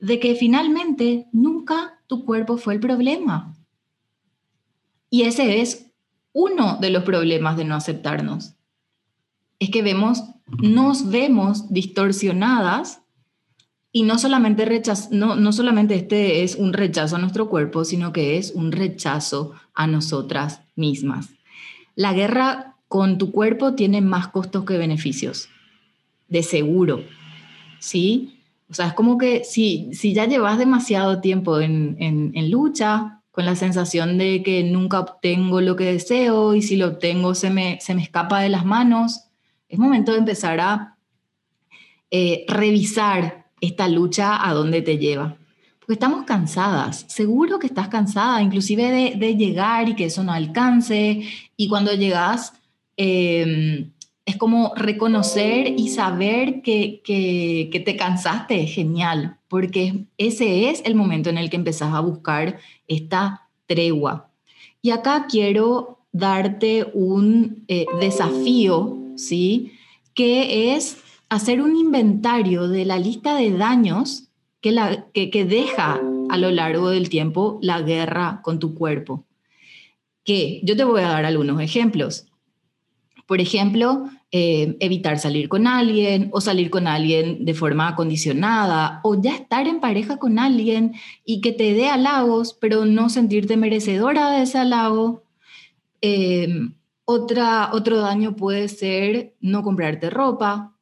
de 0.00 0.20
que 0.20 0.34
finalmente 0.34 1.26
nunca 1.32 2.00
tu 2.06 2.24
cuerpo 2.24 2.56
fue 2.56 2.74
el 2.74 2.80
problema. 2.80 3.54
Y 5.10 5.22
ese 5.22 5.60
es 5.60 5.90
uno 6.32 6.78
de 6.80 6.90
los 6.90 7.04
problemas 7.04 7.56
de 7.56 7.64
no 7.64 7.74
aceptarnos. 7.74 8.54
Es 9.58 9.70
que 9.70 9.82
vemos, 9.82 10.22
nos 10.62 11.10
vemos 11.10 11.72
distorsionadas 11.72 13.02
y 13.90 14.02
no 14.02 14.18
solamente, 14.18 14.64
rechazo, 14.64 15.08
no, 15.12 15.34
no 15.34 15.52
solamente 15.52 15.94
este 15.96 16.42
es 16.44 16.54
un 16.56 16.72
rechazo 16.72 17.16
a 17.16 17.18
nuestro 17.18 17.48
cuerpo, 17.48 17.84
sino 17.84 18.12
que 18.12 18.36
es 18.36 18.52
un 18.54 18.70
rechazo 18.70 19.54
a 19.74 19.86
nosotras 19.86 20.60
mismas. 20.76 21.30
La 21.96 22.12
guerra 22.12 22.76
con 22.86 23.18
tu 23.18 23.32
cuerpo 23.32 23.74
tiene 23.74 24.00
más 24.00 24.28
costos 24.28 24.64
que 24.64 24.78
beneficios. 24.78 25.48
de 26.28 26.42
seguro, 26.42 27.04
¿sí? 27.78 28.37
O 28.70 28.74
sea, 28.74 28.88
es 28.88 28.92
como 28.92 29.16
que 29.16 29.44
si, 29.44 29.90
si 29.94 30.12
ya 30.12 30.26
llevas 30.26 30.58
demasiado 30.58 31.20
tiempo 31.20 31.60
en, 31.60 31.96
en, 31.98 32.50
lucha, 32.50 33.22
con 33.30 33.46
la 33.46 33.56
sensación 33.56 34.18
de 34.18 34.42
que 34.42 34.62
nunca 34.64 35.00
obtengo 35.00 35.60
lo 35.60 35.76
que 35.76 35.84
deseo 35.84 36.54
y 36.54 36.62
si 36.62 36.76
lo 36.76 36.88
obtengo 36.88 37.34
se 37.34 37.50
me, 37.50 37.78
se 37.80 37.94
me 37.94 38.02
escapa 38.02 38.40
de 38.40 38.48
las 38.48 38.66
manos, 38.66 39.24
es 39.68 39.78
momento 39.78 40.12
de 40.12 40.18
empezar 40.18 40.60
a 40.60 40.96
eh, 42.10 42.44
revisar 42.48 43.46
esta 43.60 43.88
lucha 43.88 44.46
a 44.46 44.52
dónde 44.52 44.82
te 44.82 44.98
lleva. 44.98 45.36
Porque 45.78 45.94
estamos 45.94 46.24
cansadas, 46.24 47.06
seguro 47.08 47.58
que 47.58 47.66
estás 47.66 47.88
cansada, 47.88 48.42
inclusive 48.42 48.90
de, 48.90 49.14
de 49.16 49.36
llegar 49.36 49.88
y 49.88 49.94
que 49.94 50.06
eso 50.06 50.22
no 50.22 50.32
alcance. 50.32 51.22
Y 51.56 51.68
cuando 51.68 51.94
llegas, 51.94 52.52
em, 52.96 53.92
es 54.28 54.36
como 54.36 54.74
reconocer 54.76 55.72
y 55.78 55.88
saber 55.88 56.60
que, 56.60 57.00
que, 57.02 57.70
que, 57.72 57.80
te 57.80 57.96
cansaste, 57.96 58.66
genial, 58.66 59.38
porque 59.48 60.04
ese 60.18 60.68
es 60.68 60.82
el 60.84 60.94
momento 60.94 61.30
en 61.30 61.38
el 61.38 61.48
que 61.48 61.56
empezás 61.56 61.94
a 61.94 62.00
buscar 62.00 62.58
esta 62.88 63.48
tregua. 63.64 64.30
Y 64.82 64.90
acá 64.90 65.28
quiero 65.30 66.00
darte 66.12 66.90
un 66.92 67.64
eh, 67.68 67.86
desafío, 68.00 68.98
¿sí? 69.16 69.72
Que 70.12 70.74
es 70.74 70.98
hacer 71.30 71.62
un 71.62 71.74
inventario 71.74 72.68
de 72.68 72.84
la 72.84 72.98
lista 72.98 73.34
de 73.34 73.50
daños 73.56 74.28
que, 74.60 74.72
la, 74.72 75.06
que, 75.14 75.46
deja 75.46 76.02
a 76.28 76.36
lo 76.36 76.50
largo 76.50 76.90
del 76.90 77.08
tiempo 77.08 77.58
la 77.62 77.80
guerra 77.80 78.40
con 78.42 78.58
tu 78.58 78.74
cuerpo. 78.74 79.24
Que 80.22 80.60
yo 80.64 80.76
te 80.76 80.84
voy 80.84 81.00
a 81.00 81.08
dar 81.08 81.24
algunos 81.24 81.62
ejemplos. 81.62 82.26
Por 83.26 83.40
ejemplo, 83.40 84.10
eh, 84.30 84.76
evitar 84.80 85.18
salir 85.18 85.48
con 85.48 85.66
alguien 85.66 86.28
o 86.32 86.40
salir 86.42 86.68
con 86.68 86.86
alguien 86.86 87.46
de 87.46 87.54
forma 87.54 87.88
acondicionada 87.88 89.00
o 89.02 89.20
ya 89.20 89.34
estar 89.34 89.66
en 89.66 89.80
pareja 89.80 90.18
con 90.18 90.38
alguien 90.38 90.94
y 91.24 91.40
que 91.40 91.52
te 91.52 91.72
dé 91.72 91.88
halagos, 91.88 92.52
pero 92.52 92.84
no 92.84 93.08
sentirte 93.08 93.56
merecedora 93.56 94.30
de 94.30 94.42
ese 94.42 94.58
halago. 94.58 95.24
Eh, 96.02 96.48
otra, 97.06 97.70
otro 97.72 98.00
daño 98.00 98.36
puede 98.36 98.68
ser 98.68 99.34
no 99.40 99.62
comprarte 99.62 100.10
ropa 100.10 100.76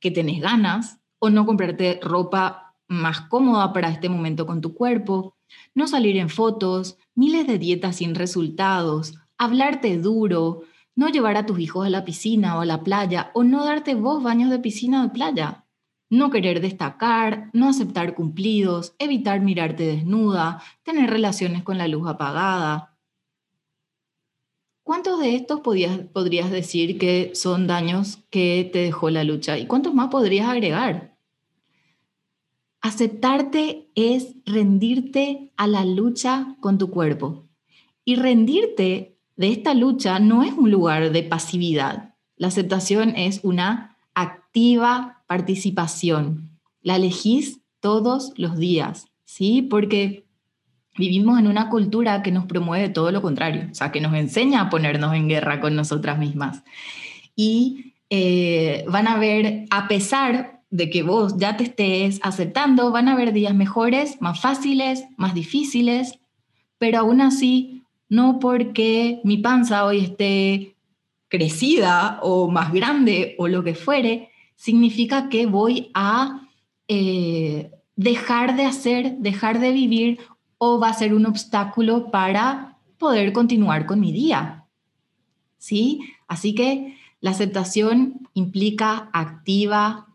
que 0.00 0.10
tenés 0.10 0.40
ganas 0.40 1.00
o 1.18 1.28
no 1.28 1.44
comprarte 1.44 2.00
ropa 2.02 2.74
más 2.88 3.20
cómoda 3.20 3.74
para 3.74 3.90
este 3.90 4.08
momento 4.08 4.46
con 4.46 4.62
tu 4.62 4.74
cuerpo, 4.74 5.36
no 5.74 5.86
salir 5.86 6.16
en 6.16 6.30
fotos, 6.30 6.96
miles 7.14 7.46
de 7.46 7.58
dietas 7.58 7.96
sin 7.96 8.14
resultados, 8.14 9.14
hablarte 9.36 9.98
duro, 9.98 10.62
no 11.00 11.08
llevar 11.08 11.38
a 11.38 11.46
tus 11.46 11.58
hijos 11.58 11.86
a 11.86 11.88
la 11.88 12.04
piscina 12.04 12.58
o 12.58 12.60
a 12.60 12.66
la 12.66 12.84
playa 12.84 13.30
o 13.32 13.42
no 13.42 13.64
darte 13.64 13.94
vos 13.94 14.22
baños 14.22 14.50
de 14.50 14.58
piscina 14.58 15.00
o 15.00 15.04
de 15.04 15.08
playa. 15.08 15.64
No 16.10 16.28
querer 16.28 16.60
destacar, 16.60 17.48
no 17.54 17.70
aceptar 17.70 18.14
cumplidos, 18.14 18.94
evitar 18.98 19.40
mirarte 19.40 19.86
desnuda, 19.86 20.62
tener 20.82 21.08
relaciones 21.08 21.62
con 21.62 21.78
la 21.78 21.88
luz 21.88 22.06
apagada. 22.06 22.98
¿Cuántos 24.82 25.20
de 25.20 25.36
estos 25.36 25.60
podrías 25.60 26.50
decir 26.50 26.98
que 26.98 27.30
son 27.34 27.66
daños 27.66 28.18
que 28.28 28.68
te 28.70 28.80
dejó 28.80 29.08
la 29.08 29.24
lucha? 29.24 29.56
¿Y 29.56 29.64
cuántos 29.64 29.94
más 29.94 30.08
podrías 30.08 30.50
agregar? 30.50 31.16
Aceptarte 32.82 33.90
es 33.94 34.34
rendirte 34.44 35.50
a 35.56 35.66
la 35.66 35.86
lucha 35.86 36.56
con 36.60 36.76
tu 36.76 36.90
cuerpo. 36.90 37.48
Y 38.04 38.16
rendirte 38.16 39.16
de 39.40 39.48
esta 39.48 39.72
lucha 39.72 40.18
no 40.18 40.42
es 40.42 40.52
un 40.52 40.70
lugar 40.70 41.12
de 41.12 41.22
pasividad. 41.22 42.12
La 42.36 42.48
aceptación 42.48 43.14
es 43.16 43.40
una 43.42 43.96
activa 44.12 45.22
participación. 45.26 46.50
La 46.82 46.96
elegís 46.96 47.62
todos 47.80 48.34
los 48.36 48.58
días, 48.58 49.06
¿sí? 49.24 49.62
Porque 49.62 50.26
vivimos 50.98 51.38
en 51.38 51.46
una 51.46 51.70
cultura 51.70 52.22
que 52.22 52.32
nos 52.32 52.44
promueve 52.44 52.90
todo 52.90 53.10
lo 53.12 53.22
contrario, 53.22 53.68
o 53.70 53.74
sea, 53.74 53.90
que 53.90 54.02
nos 54.02 54.12
enseña 54.12 54.60
a 54.60 54.68
ponernos 54.68 55.14
en 55.14 55.30
guerra 55.30 55.58
con 55.58 55.74
nosotras 55.74 56.18
mismas. 56.18 56.62
Y 57.34 57.94
eh, 58.10 58.84
van 58.88 59.08
a 59.08 59.16
ver, 59.16 59.64
a 59.70 59.88
pesar 59.88 60.60
de 60.68 60.90
que 60.90 61.02
vos 61.02 61.38
ya 61.38 61.56
te 61.56 61.64
estés 61.64 62.20
aceptando, 62.22 62.90
van 62.90 63.08
a 63.08 63.12
haber 63.12 63.32
días 63.32 63.54
mejores, 63.54 64.20
más 64.20 64.38
fáciles, 64.38 65.06
más 65.16 65.32
difíciles, 65.32 66.18
pero 66.76 66.98
aún 66.98 67.22
así, 67.22 67.79
no 68.10 68.38
porque 68.40 69.20
mi 69.24 69.38
panza 69.38 69.86
hoy 69.86 70.00
esté 70.00 70.76
crecida 71.28 72.18
o 72.22 72.50
más 72.50 72.72
grande 72.72 73.36
o 73.38 73.48
lo 73.48 73.64
que 73.64 73.74
fuere, 73.74 74.30
significa 74.56 75.30
que 75.30 75.46
voy 75.46 75.90
a 75.94 76.48
eh, 76.88 77.70
dejar 77.94 78.56
de 78.56 78.64
hacer, 78.64 79.16
dejar 79.18 79.60
de 79.60 79.70
vivir 79.70 80.18
o 80.58 80.78
va 80.78 80.88
a 80.90 80.94
ser 80.94 81.14
un 81.14 81.24
obstáculo 81.24 82.10
para 82.10 82.78
poder 82.98 83.32
continuar 83.32 83.86
con 83.86 84.00
mi 84.00 84.12
día. 84.12 84.66
¿Sí? 85.56 86.00
Así 86.26 86.54
que 86.54 86.96
la 87.20 87.30
aceptación 87.30 88.28
implica 88.34 89.08
activa 89.12 90.08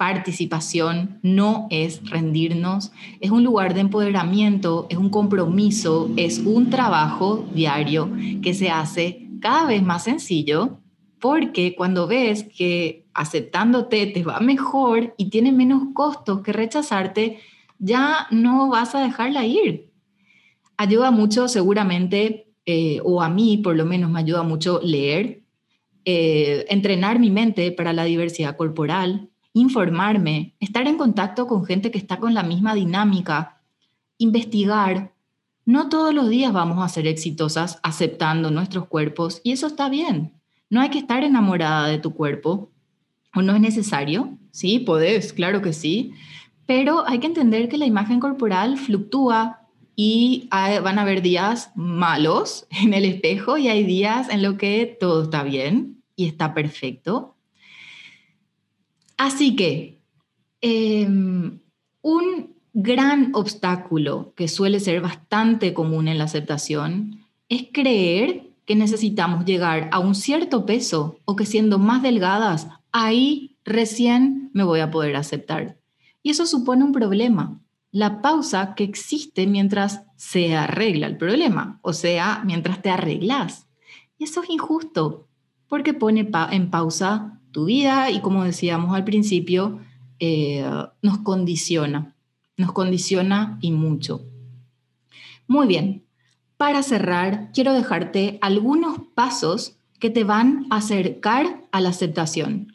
participación, 0.00 1.18
no 1.22 1.68
es 1.68 2.08
rendirnos, 2.08 2.90
es 3.20 3.30
un 3.30 3.44
lugar 3.44 3.74
de 3.74 3.80
empoderamiento, 3.80 4.86
es 4.88 4.96
un 4.96 5.10
compromiso, 5.10 6.10
es 6.16 6.38
un 6.38 6.70
trabajo 6.70 7.46
diario 7.52 8.10
que 8.40 8.54
se 8.54 8.70
hace 8.70 9.28
cada 9.42 9.66
vez 9.66 9.82
más 9.82 10.04
sencillo 10.04 10.78
porque 11.18 11.74
cuando 11.76 12.06
ves 12.06 12.44
que 12.44 13.04
aceptándote 13.12 14.06
te 14.06 14.22
va 14.22 14.40
mejor 14.40 15.12
y 15.18 15.28
tiene 15.28 15.52
menos 15.52 15.82
costos 15.92 16.40
que 16.40 16.54
rechazarte, 16.54 17.38
ya 17.78 18.26
no 18.30 18.70
vas 18.70 18.94
a 18.94 19.02
dejarla 19.02 19.44
ir. 19.44 19.90
Ayuda 20.78 21.10
mucho 21.10 21.46
seguramente, 21.46 22.46
eh, 22.64 23.02
o 23.04 23.20
a 23.20 23.28
mí 23.28 23.58
por 23.58 23.76
lo 23.76 23.84
menos 23.84 24.10
me 24.10 24.20
ayuda 24.20 24.44
mucho 24.44 24.80
leer, 24.82 25.42
eh, 26.06 26.64
entrenar 26.70 27.18
mi 27.18 27.30
mente 27.30 27.70
para 27.70 27.92
la 27.92 28.04
diversidad 28.04 28.56
corporal, 28.56 29.29
informarme, 29.52 30.54
estar 30.60 30.86
en 30.86 30.98
contacto 30.98 31.46
con 31.46 31.64
gente 31.64 31.90
que 31.90 31.98
está 31.98 32.18
con 32.18 32.34
la 32.34 32.42
misma 32.42 32.74
dinámica, 32.74 33.60
investigar. 34.18 35.12
No 35.64 35.88
todos 35.88 36.14
los 36.14 36.28
días 36.28 36.52
vamos 36.52 36.82
a 36.82 36.88
ser 36.88 37.06
exitosas 37.06 37.78
aceptando 37.82 38.50
nuestros 38.50 38.86
cuerpos 38.86 39.40
y 39.44 39.52
eso 39.52 39.66
está 39.66 39.88
bien. 39.88 40.32
No 40.68 40.80
hay 40.80 40.90
que 40.90 40.98
estar 40.98 41.24
enamorada 41.24 41.88
de 41.88 41.98
tu 41.98 42.14
cuerpo 42.14 42.70
o 43.34 43.42
no 43.42 43.54
es 43.54 43.60
necesario. 43.60 44.38
Sí, 44.52 44.78
podés, 44.78 45.32
claro 45.32 45.62
que 45.62 45.72
sí, 45.72 46.12
pero 46.66 47.06
hay 47.08 47.18
que 47.18 47.26
entender 47.26 47.68
que 47.68 47.78
la 47.78 47.86
imagen 47.86 48.20
corporal 48.20 48.78
fluctúa 48.78 49.60
y 49.96 50.48
van 50.50 50.98
a 50.98 51.02
haber 51.02 51.20
días 51.20 51.72
malos 51.74 52.66
en 52.70 52.94
el 52.94 53.04
espejo 53.04 53.58
y 53.58 53.68
hay 53.68 53.84
días 53.84 54.28
en 54.30 54.42
los 54.42 54.54
que 54.54 54.96
todo 54.98 55.24
está 55.24 55.42
bien 55.42 56.02
y 56.16 56.26
está 56.26 56.54
perfecto. 56.54 57.34
Así 59.20 59.54
que 59.54 60.00
em, 60.62 61.60
un 62.00 62.56
gran 62.72 63.32
obstáculo 63.34 64.32
que 64.34 64.48
suele 64.48 64.80
ser 64.80 65.02
bastante 65.02 65.74
común 65.74 66.08
en 66.08 66.16
la 66.16 66.24
aceptación 66.24 67.26
es 67.50 67.66
creer 67.70 68.48
que 68.64 68.76
necesitamos 68.76 69.44
llegar 69.44 69.90
a 69.92 69.98
un 69.98 70.14
cierto 70.14 70.64
peso 70.64 71.18
o 71.26 71.36
que 71.36 71.44
siendo 71.44 71.78
más 71.78 72.02
delgadas, 72.02 72.68
ahí 72.92 73.58
recién 73.62 74.48
me 74.54 74.64
voy 74.64 74.80
a 74.80 74.90
poder 74.90 75.14
aceptar. 75.16 75.76
Y 76.22 76.30
eso 76.30 76.46
supone 76.46 76.82
un 76.82 76.92
problema, 76.92 77.60
la 77.92 78.22
pausa 78.22 78.74
que 78.74 78.84
existe 78.84 79.46
mientras 79.46 80.00
se 80.16 80.56
arregla 80.56 81.08
el 81.08 81.18
problema, 81.18 81.78
o 81.82 81.92
sea, 81.92 82.40
mientras 82.46 82.80
te 82.80 82.88
arreglas. 82.88 83.68
Y 84.16 84.24
eso 84.24 84.42
es 84.42 84.48
injusto, 84.48 85.28
porque 85.68 85.92
pone 85.92 86.26
en 86.52 86.70
pausa 86.70 87.39
tu 87.52 87.66
vida 87.66 88.10
y 88.10 88.20
como 88.20 88.44
decíamos 88.44 88.94
al 88.94 89.04
principio, 89.04 89.80
eh, 90.18 90.64
nos 91.02 91.18
condiciona, 91.18 92.14
nos 92.56 92.72
condiciona 92.72 93.58
y 93.60 93.72
mucho. 93.72 94.22
Muy 95.46 95.66
bien, 95.66 96.04
para 96.56 96.82
cerrar, 96.82 97.50
quiero 97.52 97.72
dejarte 97.72 98.38
algunos 98.42 98.98
pasos 99.14 99.76
que 99.98 100.10
te 100.10 100.24
van 100.24 100.66
a 100.70 100.76
acercar 100.76 101.62
a 101.72 101.80
la 101.80 101.88
aceptación. 101.88 102.74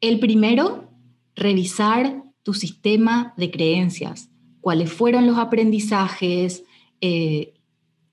El 0.00 0.20
primero, 0.20 0.88
revisar 1.34 2.22
tu 2.42 2.54
sistema 2.54 3.34
de 3.36 3.50
creencias, 3.50 4.30
cuáles 4.60 4.92
fueron 4.92 5.26
los 5.26 5.38
aprendizajes, 5.38 6.64
eh, 7.00 7.54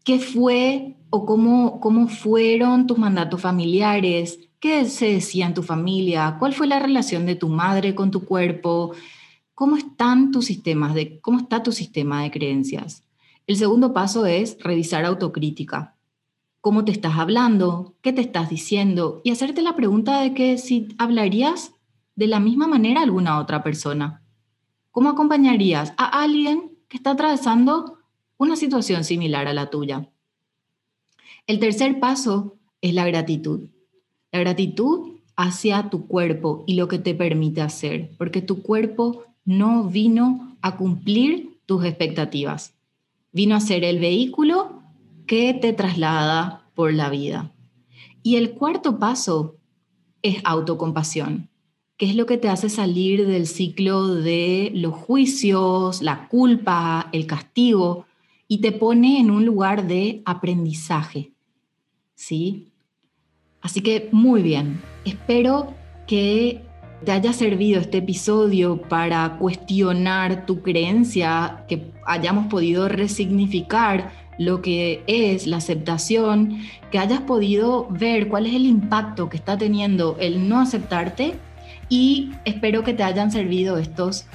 qué 0.03 0.19
fue 0.19 0.95
o 1.09 1.25
cómo, 1.25 1.79
cómo 1.79 2.07
fueron 2.07 2.87
tus 2.87 2.97
mandatos 2.97 3.41
familiares, 3.41 4.39
¿Qué 4.65 4.85
se 4.85 5.11
decía 5.13 5.45
en 5.45 5.53
tu 5.53 5.61
familia? 5.61 6.37
¿Cuál 6.39 6.55
fue 6.55 6.65
la 6.65 6.79
relación 6.79 7.27
de 7.27 7.35
tu 7.35 7.49
madre 7.49 7.93
con 7.93 8.09
tu 8.09 8.25
cuerpo? 8.25 8.95
¿Cómo 9.53 9.77
están 9.77 10.31
tus 10.31 10.45
sistemas 10.45 10.95
de 10.95 11.19
cómo 11.19 11.37
está 11.37 11.61
tu 11.61 11.71
sistema 11.71 12.23
de 12.23 12.31
creencias? 12.31 13.03
El 13.45 13.57
segundo 13.57 13.93
paso 13.93 14.25
es 14.25 14.57
revisar 14.59 15.05
autocrítica. 15.05 15.93
¿Cómo 16.61 16.83
te 16.83 16.91
estás 16.91 17.19
hablando? 17.19 17.93
¿Qué 18.01 18.11
te 18.11 18.21
estás 18.21 18.49
diciendo? 18.49 19.21
Y 19.23 19.29
hacerte 19.29 19.61
la 19.61 19.75
pregunta 19.75 20.21
de 20.21 20.33
que 20.33 20.57
si 20.57 20.87
hablarías 20.97 21.73
de 22.15 22.25
la 22.25 22.39
misma 22.39 22.65
manera 22.65 23.01
a 23.01 23.03
alguna 23.03 23.37
otra 23.37 23.61
persona? 23.61 24.23
¿Cómo 24.89 25.09
acompañarías 25.09 25.93
a 25.97 26.23
alguien 26.23 26.71
que 26.87 26.97
está 26.97 27.11
atravesando 27.11 27.99
una 28.37 28.55
situación 28.55 29.03
similar 29.03 29.47
a 29.47 29.53
la 29.53 29.69
tuya? 29.69 30.09
El 31.45 31.59
tercer 31.59 31.99
paso 31.99 32.57
es 32.81 32.95
la 32.95 33.05
gratitud. 33.05 33.69
La 34.35 34.41
gratitud 34.41 35.13
hacia 35.37 35.89
tu 35.89 36.07
cuerpo 36.07 36.65
y 36.67 36.73
lo 36.73 36.89
que 36.89 36.99
te 36.99 37.15
permite 37.15 37.61
hacer, 37.61 38.11
porque 38.17 38.41
tu 38.41 38.61
cuerpo 38.63 39.23
no 39.45 39.85
vino 39.85 40.57
a 40.61 40.75
cumplir 40.75 41.57
tus 41.65 41.85
expectativas, 41.85 42.73
vino 43.31 43.55
a 43.55 43.61
ser 43.61 43.85
el 43.85 43.99
vehículo 43.99 44.81
que 45.25 45.53
te 45.53 45.71
traslada 45.71 46.67
por 46.75 46.93
la 46.93 47.09
vida. 47.09 47.53
Y 48.23 48.35
el 48.35 48.51
cuarto 48.55 48.99
paso 48.99 49.55
es 50.21 50.41
autocompasión, 50.43 51.47
que 51.95 52.07
es 52.07 52.17
lo 52.17 52.25
que 52.25 52.37
te 52.37 52.49
hace 52.49 52.67
salir 52.67 53.25
del 53.27 53.47
ciclo 53.47 54.15
de 54.15 54.69
los 54.75 54.95
juicios, 54.95 56.01
la 56.01 56.27
culpa, 56.27 57.07
el 57.13 57.25
castigo, 57.25 58.05
y 58.49 58.57
te 58.57 58.73
pone 58.73 59.17
en 59.21 59.31
un 59.31 59.45
lugar 59.45 59.87
de 59.87 60.21
aprendizaje. 60.25 61.31
¿Sí? 62.15 62.73
Así 63.65 63.81
que 63.81 64.09
muy 64.11 64.43
bien, 64.43 64.79
espero 65.05 65.73
que 66.05 66.61
te 67.03 67.11
haya 67.11 67.33
servido 67.33 67.81
este 67.81 67.97
episodio 67.97 68.79
para 68.79 69.37
cuestionar 69.39 70.45
tu 70.45 70.61
creencia, 70.61 71.65
que 71.67 71.91
hayamos 72.05 72.45
podido 72.45 72.87
resignificar 72.87 74.11
lo 74.37 74.61
que 74.61 75.03
es 75.07 75.47
la 75.47 75.57
aceptación, 75.57 76.59
que 76.91 76.99
hayas 76.99 77.21
podido 77.21 77.87
ver 77.89 78.27
cuál 78.27 78.45
es 78.45 78.53
el 78.53 78.67
impacto 78.67 79.29
que 79.29 79.37
está 79.37 79.57
teniendo 79.57 80.15
el 80.19 80.47
no 80.47 80.59
aceptarte 80.59 81.33
y 81.89 82.33
espero 82.45 82.83
que 82.83 82.93
te 82.93 83.01
hayan 83.01 83.31
servido 83.31 83.79
estos 83.79 84.27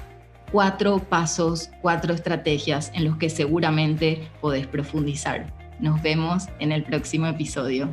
cuatro 0.50 0.98
pasos, 0.98 1.70
cuatro 1.82 2.14
estrategias 2.14 2.90
en 2.96 3.04
los 3.04 3.16
que 3.16 3.30
seguramente 3.30 4.28
podés 4.40 4.66
profundizar. 4.66 5.46
Nos 5.78 6.02
vemos 6.02 6.48
en 6.58 6.72
el 6.72 6.82
próximo 6.82 7.28
episodio. 7.28 7.90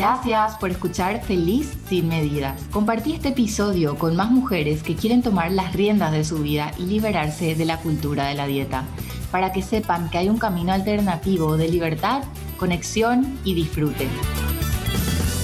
Gracias 0.00 0.56
por 0.56 0.70
escuchar 0.70 1.20
Feliz 1.20 1.76
sin 1.86 2.08
medidas. 2.08 2.58
Compartí 2.70 3.12
este 3.12 3.28
episodio 3.28 3.98
con 3.98 4.16
más 4.16 4.30
mujeres 4.30 4.82
que 4.82 4.96
quieren 4.96 5.20
tomar 5.20 5.52
las 5.52 5.74
riendas 5.74 6.10
de 6.12 6.24
su 6.24 6.38
vida 6.38 6.72
y 6.78 6.86
liberarse 6.86 7.54
de 7.54 7.66
la 7.66 7.76
cultura 7.76 8.24
de 8.24 8.34
la 8.34 8.46
dieta, 8.46 8.84
para 9.30 9.52
que 9.52 9.60
sepan 9.60 10.08
que 10.08 10.16
hay 10.16 10.30
un 10.30 10.38
camino 10.38 10.72
alternativo 10.72 11.58
de 11.58 11.68
libertad, 11.68 12.22
conexión 12.58 13.38
y 13.44 13.52
disfrute. 13.52 14.08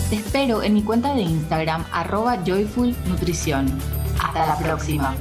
Te 0.09 0.17
espero 0.17 0.63
en 0.63 0.73
mi 0.73 0.83
cuenta 0.83 1.15
de 1.15 1.21
Instagram 1.21 1.85
arroba 1.93 2.39
joyfulnutrición. 2.43 3.79
Hasta 4.19 4.47
la 4.47 4.57
próxima. 4.57 5.15